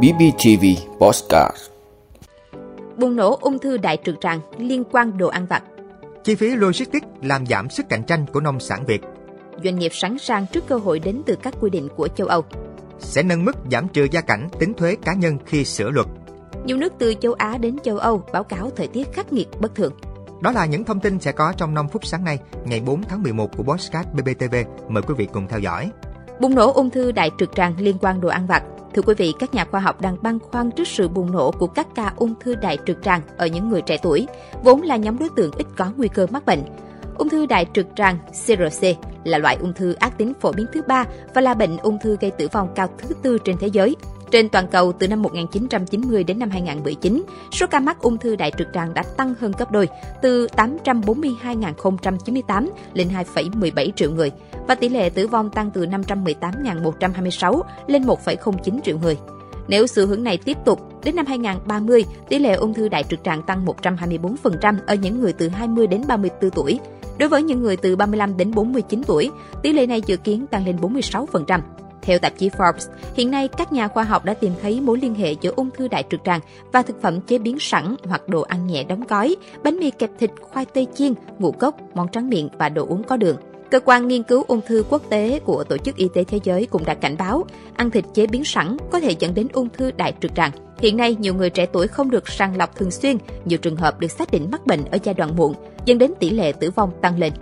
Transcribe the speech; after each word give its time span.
BBTV 0.00 0.64
Postcard 0.98 1.56
Bùng 2.96 3.16
nổ 3.16 3.38
ung 3.40 3.58
thư 3.58 3.76
đại 3.76 3.98
trực 4.04 4.14
tràng 4.20 4.40
liên 4.58 4.84
quan 4.84 5.18
đồ 5.18 5.28
ăn 5.28 5.46
vặt. 5.46 5.62
Chi 6.24 6.34
phí 6.34 6.56
logistics 6.56 7.06
làm 7.22 7.46
giảm 7.46 7.70
sức 7.70 7.88
cạnh 7.88 8.02
tranh 8.04 8.26
của 8.32 8.40
nông 8.40 8.60
sản 8.60 8.84
Việt. 8.86 9.02
Doanh 9.64 9.78
nghiệp 9.78 9.92
sẵn 9.94 10.18
sàng 10.18 10.46
trước 10.52 10.66
cơ 10.68 10.76
hội 10.76 10.98
đến 10.98 11.22
từ 11.26 11.36
các 11.42 11.54
quy 11.60 11.70
định 11.70 11.88
của 11.96 12.08
châu 12.08 12.26
Âu. 12.26 12.44
Sẽ 12.98 13.22
nâng 13.22 13.44
mức 13.44 13.56
giảm 13.70 13.88
trừ 13.88 14.06
gia 14.10 14.20
cảnh 14.20 14.48
tính 14.58 14.74
thuế 14.74 14.96
cá 15.02 15.14
nhân 15.14 15.38
khi 15.46 15.64
sửa 15.64 15.90
luật. 15.90 16.06
Nhiều 16.64 16.76
nước 16.76 16.92
từ 16.98 17.14
châu 17.20 17.32
Á 17.32 17.58
đến 17.58 17.76
châu 17.82 17.98
Âu 17.98 18.22
báo 18.32 18.44
cáo 18.44 18.70
thời 18.76 18.88
tiết 18.88 19.12
khắc 19.12 19.32
nghiệt 19.32 19.48
bất 19.60 19.74
thường. 19.74 19.92
Đó 20.40 20.52
là 20.52 20.66
những 20.66 20.84
thông 20.84 21.00
tin 21.00 21.20
sẽ 21.20 21.32
có 21.32 21.52
trong 21.56 21.74
5 21.74 21.88
phút 21.88 22.06
sáng 22.06 22.24
nay, 22.24 22.38
ngày 22.64 22.80
4 22.80 23.02
tháng 23.02 23.22
11 23.22 23.56
của 23.56 23.62
Postcard 23.62 24.08
BBTV. 24.12 24.54
Mời 24.88 25.02
quý 25.02 25.14
vị 25.18 25.28
cùng 25.32 25.48
theo 25.48 25.58
dõi. 25.58 25.90
Bùng 26.40 26.54
nổ 26.54 26.72
ung 26.72 26.90
thư 26.90 27.12
đại 27.12 27.30
trực 27.38 27.54
tràng 27.54 27.74
liên 27.78 27.96
quan 28.00 28.20
đồ 28.20 28.28
ăn 28.28 28.46
vặt. 28.46 28.62
Thưa 28.94 29.02
quý 29.02 29.14
vị, 29.14 29.34
các 29.38 29.54
nhà 29.54 29.64
khoa 29.64 29.80
học 29.80 30.00
đang 30.00 30.16
băn 30.22 30.38
khoăn 30.38 30.70
trước 30.70 30.88
sự 30.88 31.08
bùng 31.08 31.32
nổ 31.32 31.50
của 31.50 31.66
các 31.66 31.86
ca 31.94 32.12
ung 32.16 32.34
thư 32.40 32.54
đại 32.54 32.78
trực 32.86 33.02
tràng 33.02 33.20
ở 33.36 33.46
những 33.46 33.68
người 33.68 33.82
trẻ 33.82 33.96
tuổi, 34.02 34.26
vốn 34.64 34.82
là 34.82 34.96
nhóm 34.96 35.18
đối 35.18 35.28
tượng 35.36 35.50
ít 35.56 35.66
có 35.76 35.92
nguy 35.96 36.08
cơ 36.08 36.26
mắc 36.30 36.46
bệnh. 36.46 36.62
Ung 37.18 37.28
thư 37.28 37.46
đại 37.46 37.66
trực 37.74 37.86
tràng 37.96 38.18
CRC 38.46 38.86
là 39.24 39.38
loại 39.38 39.56
ung 39.60 39.72
thư 39.72 39.92
ác 39.92 40.18
tính 40.18 40.32
phổ 40.40 40.52
biến 40.52 40.66
thứ 40.72 40.82
ba 40.88 41.04
và 41.34 41.40
là 41.40 41.54
bệnh 41.54 41.76
ung 41.76 41.98
thư 42.02 42.16
gây 42.20 42.30
tử 42.30 42.48
vong 42.52 42.68
cao 42.74 42.88
thứ 42.98 43.14
tư 43.22 43.38
trên 43.44 43.56
thế 43.58 43.66
giới. 43.66 43.96
Trên 44.32 44.48
toàn 44.48 44.66
cầu 44.66 44.92
từ 44.92 45.08
năm 45.08 45.22
1990 45.22 46.24
đến 46.24 46.38
năm 46.38 46.50
2019, 46.50 47.22
số 47.52 47.66
ca 47.66 47.80
mắc 47.80 48.00
ung 48.00 48.18
thư 48.18 48.36
đại 48.36 48.52
trực 48.58 48.68
tràng 48.74 48.94
đã 48.94 49.02
tăng 49.16 49.34
hơn 49.40 49.52
gấp 49.58 49.72
đôi, 49.72 49.88
từ 50.22 50.46
842.098 50.56 52.68
lên 52.94 53.08
2,17 53.34 53.90
triệu 53.90 54.10
người, 54.10 54.30
và 54.68 54.74
tỷ 54.74 54.88
lệ 54.88 55.10
tử 55.10 55.26
vong 55.26 55.50
tăng 55.50 55.70
từ 55.70 55.86
518.126 55.86 57.62
lên 57.86 58.02
1,09 58.02 58.80
triệu 58.84 58.98
người. 58.98 59.16
Nếu 59.68 59.86
xu 59.86 60.06
hướng 60.06 60.24
này 60.24 60.38
tiếp 60.38 60.56
tục, 60.64 61.04
đến 61.04 61.16
năm 61.16 61.26
2030, 61.26 62.04
tỷ 62.28 62.38
lệ 62.38 62.54
ung 62.54 62.74
thư 62.74 62.88
đại 62.88 63.02
trực 63.02 63.24
tràng 63.24 63.42
tăng 63.42 63.66
124% 63.66 64.76
ở 64.86 64.94
những 64.94 65.20
người 65.20 65.32
từ 65.32 65.48
20 65.48 65.86
đến 65.86 66.02
34 66.08 66.50
tuổi. 66.50 66.80
Đối 67.18 67.28
với 67.28 67.42
những 67.42 67.62
người 67.62 67.76
từ 67.76 67.96
35 67.96 68.36
đến 68.36 68.54
49 68.54 69.02
tuổi, 69.02 69.30
tỷ 69.62 69.72
lệ 69.72 69.86
này 69.86 70.02
dự 70.06 70.16
kiến 70.16 70.46
tăng 70.46 70.66
lên 70.66 70.76
46%. 70.76 71.60
Theo 72.02 72.18
tạp 72.18 72.38
chí 72.38 72.48
Forbes, 72.48 72.88
hiện 73.14 73.30
nay 73.30 73.48
các 73.48 73.72
nhà 73.72 73.88
khoa 73.88 74.04
học 74.04 74.24
đã 74.24 74.34
tìm 74.34 74.52
thấy 74.62 74.80
mối 74.80 74.98
liên 74.98 75.14
hệ 75.14 75.34
giữa 75.40 75.52
ung 75.56 75.70
thư 75.70 75.88
đại 75.88 76.04
trực 76.10 76.20
tràng 76.24 76.40
và 76.72 76.82
thực 76.82 77.02
phẩm 77.02 77.20
chế 77.20 77.38
biến 77.38 77.56
sẵn 77.60 77.96
hoặc 78.04 78.28
đồ 78.28 78.40
ăn 78.40 78.66
nhẹ 78.66 78.84
đóng 78.84 79.04
gói, 79.08 79.36
bánh 79.62 79.78
mì 79.78 79.90
kẹp 79.90 80.10
thịt, 80.18 80.30
khoai 80.40 80.66
tây 80.66 80.86
chiên, 80.94 81.14
ngũ 81.38 81.52
cốc, 81.52 81.76
món 81.94 82.08
tráng 82.08 82.28
miệng 82.28 82.48
và 82.58 82.68
đồ 82.68 82.86
uống 82.86 83.02
có 83.02 83.16
đường. 83.16 83.36
Cơ 83.70 83.80
quan 83.84 84.08
nghiên 84.08 84.22
cứu 84.22 84.44
ung 84.48 84.60
thư 84.66 84.84
quốc 84.90 85.02
tế 85.08 85.40
của 85.44 85.64
Tổ 85.64 85.76
chức 85.76 85.96
Y 85.96 86.08
tế 86.14 86.24
Thế 86.24 86.40
giới 86.44 86.66
cũng 86.66 86.84
đã 86.84 86.94
cảnh 86.94 87.16
báo 87.18 87.44
ăn 87.74 87.90
thịt 87.90 88.04
chế 88.14 88.26
biến 88.26 88.44
sẵn 88.44 88.76
có 88.90 89.00
thể 89.00 89.14
dẫn 89.18 89.34
đến 89.34 89.48
ung 89.52 89.68
thư 89.68 89.90
đại 89.90 90.14
trực 90.20 90.34
tràng. 90.34 90.50
Hiện 90.78 90.96
nay, 90.96 91.16
nhiều 91.20 91.34
người 91.34 91.50
trẻ 91.50 91.66
tuổi 91.66 91.88
không 91.88 92.10
được 92.10 92.28
sàng 92.28 92.56
lọc 92.56 92.76
thường 92.76 92.90
xuyên, 92.90 93.16
nhiều 93.44 93.58
trường 93.58 93.76
hợp 93.76 94.00
được 94.00 94.10
xác 94.10 94.30
định 94.30 94.48
mắc 94.50 94.66
bệnh 94.66 94.84
ở 94.84 94.98
giai 95.02 95.14
đoạn 95.14 95.36
muộn, 95.36 95.54
dẫn 95.84 95.98
đến 95.98 96.12
tỷ 96.20 96.30
lệ 96.30 96.52
tử 96.52 96.70
vong 96.70 96.90
tăng 97.00 97.18
lên. 97.18 97.32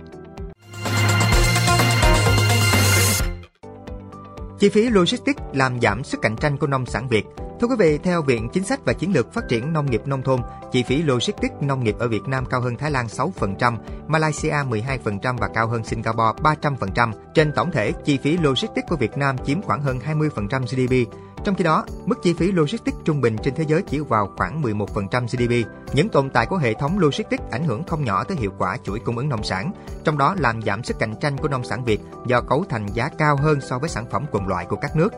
Chi 4.61 4.69
phí 4.69 4.89
logistics 4.89 5.41
làm 5.53 5.81
giảm 5.81 6.03
sức 6.03 6.21
cạnh 6.21 6.35
tranh 6.35 6.57
của 6.57 6.67
nông 6.67 6.85
sản 6.85 7.07
Việt. 7.07 7.25
Thưa 7.61 7.67
quý 7.67 7.75
vị, 7.79 7.97
theo 7.97 8.21
Viện 8.21 8.49
Chính 8.53 8.63
sách 8.63 8.79
và 8.85 8.93
Chiến 8.93 9.13
lược 9.13 9.33
Phát 9.33 9.47
triển 9.49 9.73
Nông 9.73 9.91
nghiệp 9.91 10.01
Nông 10.05 10.23
thôn, 10.23 10.41
chi 10.71 10.83
phí 10.83 11.03
logistics 11.03 11.61
nông 11.61 11.83
nghiệp 11.83 11.95
ở 11.99 12.07
Việt 12.07 12.21
Nam 12.27 12.45
cao 12.45 12.61
hơn 12.61 12.75
Thái 12.77 12.91
Lan 12.91 13.07
6%, 13.07 13.77
Malaysia 14.07 14.49
12% 14.49 15.37
và 15.37 15.47
cao 15.53 15.67
hơn 15.67 15.83
Singapore 15.83 16.41
300%. 16.43 17.11
Trên 17.33 17.51
tổng 17.55 17.71
thể, 17.71 17.91
chi 18.05 18.19
phí 18.23 18.37
logistics 18.37 18.89
của 18.89 18.95
Việt 18.95 19.17
Nam 19.17 19.35
chiếm 19.45 19.61
khoảng 19.61 19.81
hơn 19.81 19.99
20% 19.99 20.61
GDP. 20.61 21.13
Trong 21.43 21.55
khi 21.55 21.63
đó, 21.63 21.85
mức 22.05 22.15
chi 22.23 22.33
phí 22.33 22.51
logistics 22.51 22.97
trung 23.05 23.21
bình 23.21 23.35
trên 23.43 23.55
thế 23.55 23.63
giới 23.67 23.81
chỉ 23.81 23.99
vào 23.99 24.31
khoảng 24.37 24.61
11% 24.61 25.27
GDP. 25.27 25.69
Những 25.93 26.09
tồn 26.09 26.29
tại 26.29 26.45
của 26.45 26.57
hệ 26.57 26.73
thống 26.73 26.99
logistics 26.99 27.43
ảnh 27.51 27.63
hưởng 27.63 27.83
không 27.83 28.05
nhỏ 28.05 28.23
tới 28.23 28.37
hiệu 28.37 28.51
quả 28.57 28.77
chuỗi 28.83 28.99
cung 28.99 29.17
ứng 29.17 29.29
nông 29.29 29.43
sản, 29.43 29.71
trong 30.03 30.17
đó 30.17 30.35
làm 30.39 30.61
giảm 30.61 30.83
sức 30.83 30.99
cạnh 30.99 31.13
tranh 31.21 31.37
của 31.37 31.47
nông 31.47 31.63
sản 31.63 31.83
Việt 31.85 32.01
do 32.25 32.41
cấu 32.41 32.65
thành 32.69 32.85
giá 32.93 33.09
cao 33.17 33.37
hơn 33.37 33.61
so 33.61 33.79
với 33.79 33.89
sản 33.89 34.05
phẩm 34.11 34.25
cùng 34.31 34.47
loại 34.47 34.65
của 34.65 34.75
các 34.75 34.95
nước. 34.95 35.13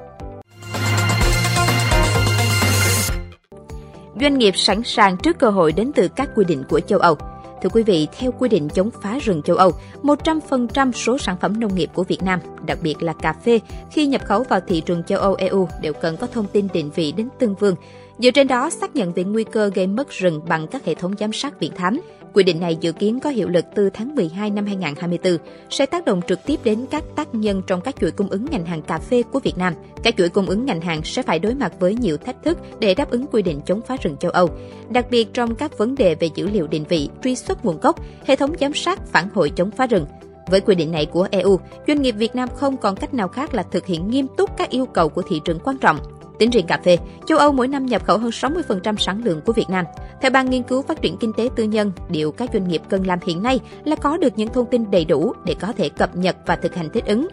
Doanh 4.21 4.37
nghiệp 4.37 4.53
sẵn 4.57 4.81
sàng 4.83 5.17
trước 5.17 5.39
cơ 5.39 5.49
hội 5.49 5.71
đến 5.71 5.91
từ 5.95 6.07
các 6.07 6.29
quy 6.35 6.45
định 6.45 6.63
của 6.69 6.79
châu 6.79 6.99
Âu. 6.99 7.17
Thưa 7.63 7.69
quý 7.69 7.83
vị, 7.83 8.07
theo 8.19 8.31
quy 8.31 8.49
định 8.49 8.69
chống 8.69 8.89
phá 9.01 9.19
rừng 9.19 9.41
châu 9.41 9.55
Âu, 9.55 9.71
100% 10.03 10.91
số 10.91 11.17
sản 11.17 11.37
phẩm 11.41 11.59
nông 11.59 11.75
nghiệp 11.75 11.89
của 11.93 12.03
Việt 12.03 12.23
Nam, 12.23 12.39
đặc 12.65 12.77
biệt 12.81 13.03
là 13.03 13.13
cà 13.13 13.33
phê, 13.33 13.59
khi 13.91 14.07
nhập 14.07 14.25
khẩu 14.25 14.43
vào 14.43 14.59
thị 14.67 14.81
trường 14.81 15.03
châu 15.03 15.19
Âu 15.19 15.35
EU 15.35 15.67
đều 15.81 15.93
cần 15.93 16.17
có 16.17 16.27
thông 16.27 16.47
tin 16.47 16.67
định 16.73 16.91
vị 16.95 17.11
đến 17.11 17.29
từng 17.39 17.55
vườn. 17.55 17.75
Dựa 18.17 18.31
trên 18.31 18.47
đó, 18.47 18.69
xác 18.69 18.95
nhận 18.95 19.13
về 19.13 19.23
nguy 19.23 19.43
cơ 19.43 19.71
gây 19.75 19.87
mất 19.87 20.09
rừng 20.09 20.41
bằng 20.47 20.67
các 20.67 20.85
hệ 20.85 20.95
thống 20.95 21.13
giám 21.19 21.33
sát 21.33 21.59
viễn 21.59 21.71
thám. 21.75 22.01
Quy 22.33 22.43
định 22.43 22.59
này 22.59 22.77
dự 22.81 22.91
kiến 22.91 23.19
có 23.19 23.29
hiệu 23.29 23.49
lực 23.49 23.65
từ 23.75 23.89
tháng 23.89 24.15
12 24.15 24.49
năm 24.49 24.65
2024, 24.65 25.37
sẽ 25.69 25.85
tác 25.85 26.05
động 26.05 26.21
trực 26.27 26.39
tiếp 26.45 26.59
đến 26.63 26.85
các 26.91 27.03
tác 27.15 27.35
nhân 27.35 27.61
trong 27.67 27.81
các 27.81 27.95
chuỗi 27.99 28.11
cung 28.11 28.29
ứng 28.29 28.45
ngành 28.51 28.65
hàng 28.65 28.81
cà 28.81 28.99
phê 28.99 29.23
của 29.31 29.39
Việt 29.39 29.57
Nam. 29.57 29.73
Các 30.03 30.15
chuỗi 30.17 30.29
cung 30.29 30.45
ứng 30.45 30.65
ngành 30.65 30.81
hàng 30.81 31.01
sẽ 31.03 31.21
phải 31.21 31.39
đối 31.39 31.55
mặt 31.55 31.73
với 31.79 31.95
nhiều 31.95 32.17
thách 32.17 32.43
thức 32.43 32.57
để 32.79 32.93
đáp 32.93 33.09
ứng 33.09 33.25
quy 33.31 33.41
định 33.41 33.61
chống 33.65 33.81
phá 33.87 33.97
rừng 34.01 34.17
châu 34.17 34.31
Âu, 34.31 34.49
đặc 34.89 35.05
biệt 35.09 35.33
trong 35.33 35.55
các 35.55 35.77
vấn 35.77 35.95
đề 35.95 36.15
về 36.15 36.29
dữ 36.35 36.49
liệu 36.49 36.67
định 36.67 36.83
vị, 36.89 37.09
truy 37.23 37.35
xuất 37.35 37.65
nguồn 37.65 37.79
gốc, 37.79 37.99
hệ 38.25 38.35
thống 38.35 38.53
giám 38.59 38.73
sát 38.73 39.07
phản 39.07 39.29
hồi 39.33 39.51
chống 39.55 39.71
phá 39.71 39.87
rừng. 39.87 40.05
Với 40.51 40.61
quy 40.61 40.75
định 40.75 40.91
này 40.91 41.05
của 41.05 41.27
EU, 41.31 41.59
doanh 41.87 42.01
nghiệp 42.01 42.11
Việt 42.11 42.35
Nam 42.35 42.49
không 42.55 42.77
còn 42.77 42.95
cách 42.95 43.13
nào 43.13 43.27
khác 43.27 43.53
là 43.53 43.63
thực 43.63 43.85
hiện 43.85 44.09
nghiêm 44.09 44.27
túc 44.37 44.57
các 44.57 44.69
yêu 44.69 44.85
cầu 44.85 45.09
của 45.09 45.21
thị 45.21 45.41
trường 45.45 45.59
quan 45.59 45.77
trọng 45.77 45.99
Tính 46.39 46.49
riêng 46.49 46.67
cà 46.67 46.79
phê, 46.83 46.97
châu 47.25 47.37
Âu 47.37 47.51
mỗi 47.51 47.67
năm 47.67 47.85
nhập 47.85 48.05
khẩu 48.05 48.17
hơn 48.17 48.29
60% 48.29 48.95
sản 48.97 49.21
lượng 49.23 49.41
của 49.45 49.53
Việt 49.53 49.69
Nam. 49.69 49.85
Theo 50.21 50.31
Ban 50.31 50.49
Nghiên 50.49 50.63
cứu 50.63 50.81
Phát 50.81 51.01
triển 51.01 51.17
Kinh 51.17 51.33
tế 51.33 51.49
Tư 51.55 51.63
nhân, 51.63 51.91
điều 52.09 52.31
các 52.31 52.49
doanh 52.53 52.67
nghiệp 52.67 52.81
cần 52.89 53.07
làm 53.07 53.19
hiện 53.25 53.43
nay 53.43 53.59
là 53.83 53.95
có 53.95 54.17
được 54.17 54.33
những 54.35 54.49
thông 54.49 54.65
tin 54.65 54.91
đầy 54.91 55.05
đủ 55.05 55.33
để 55.45 55.55
có 55.59 55.73
thể 55.77 55.89
cập 55.89 56.15
nhật 56.15 56.35
và 56.45 56.55
thực 56.55 56.75
hành 56.75 56.89
thích 56.89 57.05
ứng. 57.05 57.27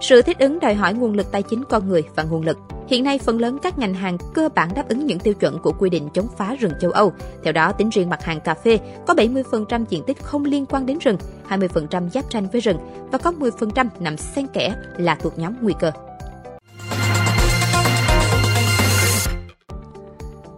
Sự 0.00 0.22
thích 0.22 0.38
ứng 0.38 0.60
đòi 0.60 0.74
hỏi 0.74 0.94
nguồn 0.94 1.14
lực 1.14 1.32
tài 1.32 1.42
chính 1.42 1.64
con 1.64 1.88
người 1.88 2.02
và 2.14 2.22
nguồn 2.22 2.42
lực. 2.42 2.58
Hiện 2.88 3.04
nay, 3.04 3.18
phần 3.18 3.40
lớn 3.40 3.58
các 3.62 3.78
ngành 3.78 3.94
hàng 3.94 4.18
cơ 4.34 4.48
bản 4.54 4.68
đáp 4.74 4.88
ứng 4.88 5.06
những 5.06 5.18
tiêu 5.18 5.34
chuẩn 5.34 5.58
của 5.58 5.72
quy 5.78 5.90
định 5.90 6.08
chống 6.14 6.28
phá 6.36 6.54
rừng 6.54 6.72
châu 6.80 6.90
Âu. 6.90 7.12
Theo 7.44 7.52
đó, 7.52 7.72
tính 7.72 7.88
riêng 7.88 8.10
mặt 8.10 8.24
hàng 8.24 8.40
cà 8.40 8.54
phê 8.54 8.78
có 9.06 9.14
70% 9.14 9.84
diện 9.88 10.02
tích 10.06 10.22
không 10.22 10.44
liên 10.44 10.66
quan 10.66 10.86
đến 10.86 10.98
rừng, 10.98 11.16
20% 11.48 12.08
giáp 12.08 12.30
tranh 12.30 12.48
với 12.52 12.60
rừng 12.60 12.78
và 13.12 13.18
có 13.18 13.32
10% 13.32 13.86
nằm 14.00 14.16
xen 14.16 14.46
kẽ 14.46 14.74
là 14.96 15.14
thuộc 15.14 15.38
nhóm 15.38 15.54
nguy 15.60 15.74
cơ. 15.80 15.90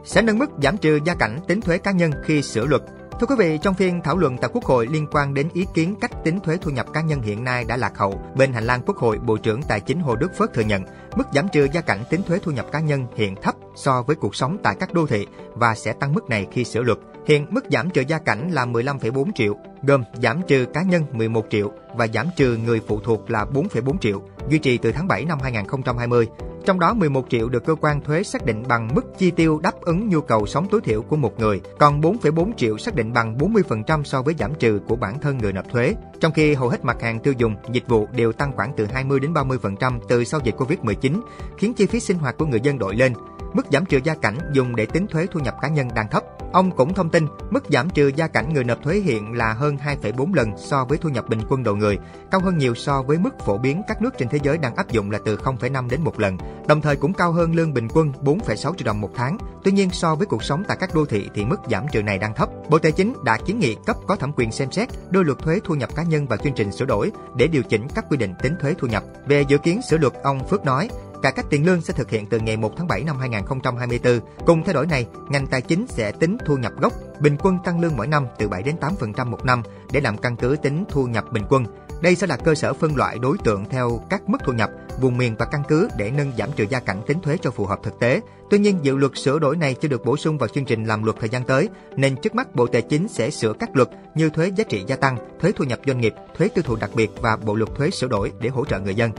Sẽ 0.08 0.22
nâng 0.22 0.38
mức 0.38 0.50
giảm 0.62 0.76
trừ 0.76 0.98
gia 1.04 1.14
cảnh 1.14 1.40
tính 1.46 1.60
thuế 1.60 1.78
cá 1.78 1.90
nhân 1.90 2.12
khi 2.24 2.42
sửa 2.42 2.66
luật. 2.66 2.82
Thưa 3.20 3.26
quý 3.26 3.34
vị, 3.38 3.58
trong 3.62 3.74
phiên 3.74 4.00
thảo 4.04 4.16
luận 4.16 4.38
tại 4.38 4.50
Quốc 4.54 4.64
hội 4.64 4.86
liên 4.86 5.06
quan 5.10 5.34
đến 5.34 5.48
ý 5.54 5.66
kiến 5.74 5.94
cách 6.00 6.10
tính 6.24 6.40
thuế 6.40 6.56
thu 6.56 6.70
nhập 6.70 6.86
cá 6.92 7.00
nhân 7.00 7.22
hiện 7.22 7.44
nay 7.44 7.64
đã 7.64 7.76
lạc 7.76 7.98
hậu, 7.98 8.20
bên 8.36 8.52
hành 8.52 8.64
lang 8.64 8.80
Quốc 8.86 8.96
hội, 8.96 9.18
Bộ 9.18 9.36
trưởng 9.36 9.62
Tài 9.62 9.80
chính 9.80 10.00
Hồ 10.00 10.16
Đức 10.16 10.36
Phước 10.38 10.54
thừa 10.54 10.62
nhận 10.62 10.82
mức 11.16 11.24
giảm 11.34 11.48
trừ 11.48 11.68
gia 11.72 11.80
cảnh 11.80 12.04
tính 12.10 12.22
thuế 12.22 12.38
thu 12.38 12.52
nhập 12.52 12.66
cá 12.72 12.80
nhân 12.80 13.06
hiện 13.16 13.34
thấp 13.42 13.54
so 13.76 14.02
với 14.02 14.16
cuộc 14.16 14.34
sống 14.34 14.58
tại 14.62 14.76
các 14.80 14.94
đô 14.94 15.06
thị 15.06 15.26
và 15.54 15.74
sẽ 15.74 15.92
tăng 15.92 16.14
mức 16.14 16.28
này 16.28 16.46
khi 16.52 16.64
sửa 16.64 16.82
luật. 16.82 16.98
Hiện 17.28 17.46
mức 17.50 17.64
giảm 17.70 17.90
trừ 17.90 18.02
gia 18.08 18.18
cảnh 18.18 18.50
là 18.50 18.66
15,4 18.66 19.30
triệu, 19.34 19.56
gồm 19.82 20.04
giảm 20.22 20.40
trừ 20.46 20.66
cá 20.74 20.82
nhân 20.82 21.04
11 21.12 21.46
triệu 21.50 21.72
và 21.96 22.06
giảm 22.06 22.26
trừ 22.36 22.56
người 22.56 22.80
phụ 22.86 23.00
thuộc 23.00 23.30
là 23.30 23.44
4,4 23.44 23.98
triệu, 23.98 24.22
duy 24.48 24.58
trì 24.58 24.78
từ 24.78 24.92
tháng 24.92 25.08
7 25.08 25.24
năm 25.24 25.38
2020. 25.42 26.28
Trong 26.64 26.80
đó 26.80 26.94
11 26.94 27.26
triệu 27.30 27.48
được 27.48 27.64
cơ 27.64 27.74
quan 27.74 28.00
thuế 28.00 28.22
xác 28.22 28.44
định 28.44 28.62
bằng 28.68 28.88
mức 28.94 29.18
chi 29.18 29.30
tiêu 29.30 29.60
đáp 29.62 29.80
ứng 29.80 30.08
nhu 30.08 30.20
cầu 30.20 30.46
sống 30.46 30.66
tối 30.70 30.80
thiểu 30.80 31.02
của 31.02 31.16
một 31.16 31.40
người, 31.40 31.60
còn 31.78 32.00
4,4 32.00 32.52
triệu 32.56 32.78
xác 32.78 32.94
định 32.94 33.12
bằng 33.12 33.38
40% 33.38 34.04
so 34.04 34.22
với 34.22 34.34
giảm 34.38 34.54
trừ 34.54 34.80
của 34.88 34.96
bản 34.96 35.20
thân 35.20 35.38
người 35.38 35.52
nộp 35.52 35.70
thuế. 35.70 35.94
Trong 36.20 36.32
khi 36.32 36.54
hầu 36.54 36.68
hết 36.68 36.84
mặt 36.84 37.02
hàng 37.02 37.20
tiêu 37.20 37.34
dùng, 37.38 37.56
dịch 37.72 37.88
vụ 37.88 38.08
đều 38.12 38.32
tăng 38.32 38.52
khoảng 38.52 38.72
từ 38.76 38.86
20 38.86 39.20
đến 39.20 39.32
30% 39.32 40.00
từ 40.08 40.24
sau 40.24 40.40
dịch 40.44 40.56
Covid-19, 40.56 41.20
khiến 41.58 41.74
chi 41.74 41.86
phí 41.86 42.00
sinh 42.00 42.18
hoạt 42.18 42.38
của 42.38 42.46
người 42.46 42.60
dân 42.62 42.78
đội 42.78 42.96
lên. 42.96 43.12
Mức 43.52 43.66
giảm 43.72 43.84
trừ 43.84 44.00
gia 44.04 44.14
cảnh 44.14 44.38
dùng 44.52 44.76
để 44.76 44.86
tính 44.86 45.06
thuế 45.06 45.26
thu 45.32 45.40
nhập 45.40 45.54
cá 45.62 45.68
nhân 45.68 45.88
đang 45.94 46.08
thấp. 46.10 46.22
Ông 46.52 46.70
cũng 46.70 46.94
thông 46.94 47.10
tin 47.10 47.26
mức 47.50 47.64
giảm 47.68 47.90
trừ 47.90 48.10
gia 48.16 48.26
cảnh 48.26 48.54
người 48.54 48.64
nộp 48.64 48.82
thuế 48.82 48.96
hiện 48.96 49.32
là 49.32 49.52
hơn 49.52 49.76
2,4 50.02 50.34
lần 50.34 50.52
so 50.56 50.84
với 50.84 50.98
thu 50.98 51.08
nhập 51.08 51.28
bình 51.28 51.40
quân 51.48 51.62
đầu 51.64 51.76
người, 51.76 51.98
cao 52.30 52.40
hơn 52.40 52.58
nhiều 52.58 52.74
so 52.74 53.02
với 53.02 53.18
mức 53.18 53.38
phổ 53.44 53.58
biến 53.58 53.82
các 53.88 54.02
nước 54.02 54.18
trên 54.18 54.28
thế 54.28 54.38
giới 54.42 54.58
đang 54.58 54.76
áp 54.76 54.88
dụng 54.88 55.10
là 55.10 55.18
từ 55.24 55.36
0,5 55.36 55.88
đến 55.88 56.00
1 56.00 56.20
lần, 56.20 56.36
đồng 56.68 56.80
thời 56.80 56.96
cũng 56.96 57.12
cao 57.12 57.32
hơn 57.32 57.54
lương 57.54 57.74
bình 57.74 57.88
quân 57.94 58.12
4,6 58.22 58.74
triệu 58.74 58.86
đồng 58.86 59.00
một 59.00 59.10
tháng. 59.14 59.38
Tuy 59.64 59.72
nhiên 59.72 59.90
so 59.90 60.14
với 60.14 60.26
cuộc 60.26 60.44
sống 60.44 60.64
tại 60.68 60.76
các 60.80 60.94
đô 60.94 61.04
thị 61.04 61.28
thì 61.34 61.44
mức 61.44 61.60
giảm 61.70 61.86
trừ 61.92 62.02
này 62.02 62.18
đang 62.18 62.34
thấp. 62.34 62.48
Bộ 62.68 62.78
Tài 62.78 62.92
chính 62.92 63.14
đã 63.24 63.38
kiến 63.46 63.58
nghị 63.58 63.76
cấp 63.86 63.96
có 64.06 64.16
thẩm 64.16 64.32
quyền 64.32 64.52
xem 64.52 64.70
xét 64.70 64.88
đưa 65.10 65.22
luật 65.22 65.38
thuế 65.38 65.60
thu 65.64 65.74
nhập 65.74 65.94
cá 65.94 66.02
nhân 66.02 66.26
vào 66.26 66.38
chương 66.38 66.54
trình 66.54 66.72
sửa 66.72 66.84
đổi 66.84 67.12
để 67.36 67.46
điều 67.46 67.62
chỉnh 67.62 67.86
các 67.94 68.04
quy 68.10 68.16
định 68.16 68.34
tính 68.42 68.54
thuế 68.60 68.74
thu 68.78 68.88
nhập. 68.88 69.02
Về 69.26 69.44
dự 69.48 69.58
kiến 69.58 69.82
sửa 69.82 69.98
luật, 69.98 70.12
ông 70.22 70.48
Phước 70.48 70.64
nói 70.64 70.88
Cải 71.22 71.32
cách 71.32 71.46
tiền 71.50 71.66
lương 71.66 71.80
sẽ 71.80 71.94
thực 71.94 72.10
hiện 72.10 72.26
từ 72.26 72.38
ngày 72.38 72.56
1 72.56 72.76
tháng 72.76 72.86
7 72.86 73.04
năm 73.04 73.16
2024. 73.18 74.20
Cùng 74.46 74.64
thay 74.64 74.74
đổi 74.74 74.86
này, 74.86 75.06
ngành 75.28 75.46
tài 75.46 75.60
chính 75.60 75.86
sẽ 75.88 76.12
tính 76.12 76.36
thu 76.46 76.56
nhập 76.56 76.72
gốc, 76.80 76.92
bình 77.20 77.36
quân 77.40 77.58
tăng 77.64 77.80
lương 77.80 77.96
mỗi 77.96 78.06
năm 78.06 78.26
từ 78.38 78.48
7 78.48 78.62
đến 78.62 78.76
8% 78.80 79.30
một 79.30 79.44
năm 79.44 79.62
để 79.92 80.00
làm 80.00 80.18
căn 80.18 80.36
cứ 80.36 80.56
tính 80.62 80.84
thu 80.88 81.06
nhập 81.06 81.24
bình 81.32 81.44
quân. 81.48 81.64
Đây 82.00 82.14
sẽ 82.14 82.26
là 82.26 82.36
cơ 82.36 82.54
sở 82.54 82.72
phân 82.72 82.96
loại 82.96 83.18
đối 83.18 83.38
tượng 83.44 83.64
theo 83.70 84.00
các 84.10 84.28
mức 84.28 84.38
thu 84.44 84.52
nhập, 84.52 84.70
vùng 85.00 85.18
miền 85.18 85.34
và 85.38 85.46
căn 85.46 85.62
cứ 85.68 85.88
để 85.96 86.10
nâng 86.10 86.32
giảm 86.38 86.52
trừ 86.56 86.64
gia 86.70 86.80
cảnh 86.80 87.02
tính 87.06 87.20
thuế 87.20 87.36
cho 87.42 87.50
phù 87.50 87.66
hợp 87.66 87.78
thực 87.82 88.00
tế. 88.00 88.20
Tuy 88.50 88.58
nhiên, 88.58 88.78
dự 88.82 88.96
luật 88.96 89.12
sửa 89.14 89.38
đổi 89.38 89.56
này 89.56 89.74
chưa 89.74 89.88
được 89.88 90.04
bổ 90.04 90.16
sung 90.16 90.38
vào 90.38 90.48
chương 90.48 90.64
trình 90.64 90.84
làm 90.84 91.04
luật 91.04 91.16
thời 91.20 91.28
gian 91.28 91.44
tới, 91.44 91.68
nên 91.96 92.16
trước 92.16 92.34
mắt 92.34 92.54
Bộ 92.54 92.66
Tài 92.66 92.82
chính 92.82 93.08
sẽ 93.08 93.30
sửa 93.30 93.52
các 93.52 93.76
luật 93.76 93.88
như 94.14 94.30
thuế 94.30 94.50
giá 94.56 94.64
trị 94.64 94.84
gia 94.86 94.96
tăng, 94.96 95.16
thuế 95.40 95.52
thu 95.52 95.64
nhập 95.64 95.78
doanh 95.86 96.00
nghiệp, 96.00 96.14
thuế 96.36 96.48
tiêu 96.48 96.62
thụ 96.66 96.76
đặc 96.76 96.90
biệt 96.94 97.10
và 97.20 97.36
Bộ 97.36 97.54
luật 97.54 97.70
thuế 97.76 97.90
sửa 97.90 98.08
đổi 98.08 98.32
để 98.40 98.48
hỗ 98.48 98.64
trợ 98.64 98.80
người 98.80 98.94
dân. 98.94 99.10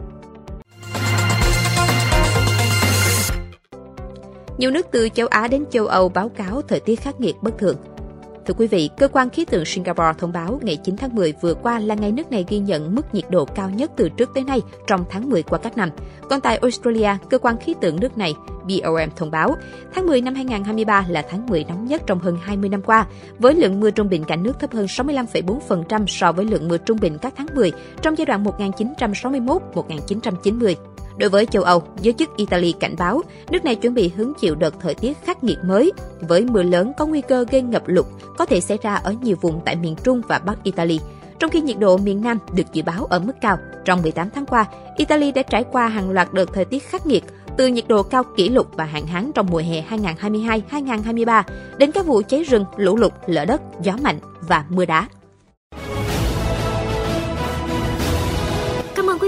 Nhiều 4.60 4.72
nước 4.72 4.88
từ 4.92 5.10
châu 5.10 5.28
Á 5.28 5.48
đến 5.48 5.66
châu 5.70 5.88
Âu 5.88 6.10
báo 6.10 6.30
cáo 6.30 6.62
thời 6.62 6.80
tiết 6.80 7.02
khắc 7.02 7.20
nghiệt 7.20 7.36
bất 7.42 7.58
thường. 7.58 7.76
Thưa 8.46 8.54
quý 8.58 8.68
vị, 8.68 8.90
cơ 8.98 9.08
quan 9.08 9.30
khí 9.30 9.46
tượng 9.46 9.66
Singapore 9.66 10.14
thông 10.18 10.34
báo 10.34 10.60
ngày 10.64 10.78
9 10.84 10.98
tháng 10.98 11.16
10 11.16 11.34
vừa 11.42 11.54
qua 11.54 11.80
là 11.80 11.96
ngày 11.96 12.12
nước 12.12 12.32
này 12.32 12.46
ghi 12.50 12.60
nhận 12.60 12.96
mức 12.96 13.14
nhiệt 13.14 13.26
độ 13.30 13.46
cao 13.46 13.70
nhất 13.70 13.92
từ 13.96 14.10
trước 14.10 14.30
tới 14.34 14.44
nay 14.44 14.62
trong 14.88 15.06
tháng 15.10 15.30
10 15.30 15.44
qua 15.44 15.60
các 15.60 15.78
năm. 15.78 15.90
Còn 16.30 16.42
tại 16.42 16.58
Australia, 16.58 17.10
cơ 17.30 17.38
quan 17.38 17.58
khí 17.58 17.76
tượng 17.82 18.00
nước 18.00 18.18
này 18.18 18.36
BOM 18.64 19.10
thông 19.16 19.32
báo, 19.32 19.56
tháng 19.94 20.08
10 20.08 20.22
năm 20.22 20.36
2023 20.36 21.06
là 21.10 21.26
tháng 21.30 21.48
10 21.48 21.64
nóng 21.64 21.86
nhất 21.86 22.02
trong 22.08 22.20
hơn 22.20 22.38
20 22.42 22.70
năm 22.70 22.82
qua, 22.82 23.08
với 23.40 23.56
lượng 23.56 23.80
mưa 23.80 23.92
trung 23.92 24.10
bình 24.10 24.24
cả 24.24 24.36
nước 24.36 24.60
thấp 24.60 24.74
hơn 24.74 24.86
65,4% 24.86 26.06
so 26.08 26.32
với 26.32 26.46
lượng 26.46 26.68
mưa 26.68 26.78
trung 26.78 26.98
bình 27.02 27.18
các 27.22 27.34
tháng 27.38 27.48
10 27.56 27.72
trong 28.02 28.18
giai 28.18 28.26
đoạn 28.26 28.44
1961-1990. 28.44 30.76
Đối 31.20 31.30
với 31.30 31.46
châu 31.46 31.64
Âu, 31.64 31.84
giới 32.02 32.14
chức 32.14 32.38
Italy 32.38 32.74
cảnh 32.80 32.96
báo 32.98 33.22
nước 33.52 33.66
này 33.66 33.76
chuẩn 33.76 33.94
bị 33.94 34.12
hứng 34.16 34.34
chịu 34.34 34.56
đợt 34.56 34.74
thời 34.82 34.96
tiết 34.96 35.18
khắc 35.26 35.44
nghiệt 35.44 35.58
mới, 35.64 35.92
với 36.22 36.46
mưa 36.46 36.64
lớn 36.64 36.92
có 36.98 37.06
nguy 37.06 37.22
cơ 37.22 37.46
gây 37.52 37.62
ngập 37.62 37.84
lụt 37.86 38.06
có 38.38 38.46
thể 38.46 38.62
xảy 38.62 38.78
ra 38.82 38.96
ở 38.96 39.16
nhiều 39.22 39.36
vùng 39.42 39.62
tại 39.66 39.76
miền 39.76 39.96
Trung 40.04 40.22
và 40.28 40.40
Bắc 40.40 40.64
Italy. 40.64 41.00
Trong 41.40 41.52
khi 41.52 41.62
nhiệt 41.62 41.80
độ 41.80 41.98
miền 41.98 42.22
Nam 42.22 42.40
được 42.54 42.74
dự 42.74 42.84
báo 42.84 43.06
ở 43.06 43.20
mức 43.20 43.34
cao, 43.42 43.58
trong 43.86 44.02
18 44.02 44.30
tháng 44.30 44.46
qua, 44.46 44.66
Italy 44.98 45.32
đã 45.32 45.42
trải 45.42 45.64
qua 45.72 45.88
hàng 45.88 46.12
loạt 46.12 46.34
đợt 46.34 46.54
thời 46.54 46.66
tiết 46.66 46.84
khắc 46.84 47.06
nghiệt, 47.06 47.24
từ 47.58 47.68
nhiệt 47.68 47.88
độ 47.88 48.04
cao 48.04 48.24
kỷ 48.38 48.50
lục 48.50 48.68
và 48.74 48.84
hạn 48.84 49.08
hán 49.08 49.32
trong 49.36 49.48
mùa 49.52 49.62
hè 49.68 49.84
2022-2023 50.72 51.44
đến 51.78 51.92
các 51.92 52.06
vụ 52.06 52.22
cháy 52.28 52.44
rừng, 52.44 52.66
lũ 52.78 52.98
lụt, 52.98 53.14
lở 53.28 53.46
đất, 53.46 53.62
gió 53.82 53.94
mạnh 54.04 54.20
và 54.42 54.66
mưa 54.70 54.86
đá. 54.86 55.08